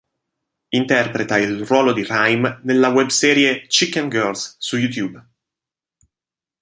Interpreta 0.71 1.37
il 1.37 1.63
ruolo 1.63 1.93
di 1.93 2.01
Rhyme 2.03 2.61
nella 2.63 2.89
webserie 2.89 3.67
"Chicken 3.67 4.09
Girls" 4.09 4.55
su 4.57 4.77
YouTube. 4.77 5.23